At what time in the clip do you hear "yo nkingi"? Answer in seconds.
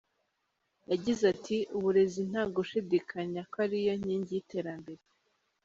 3.87-4.31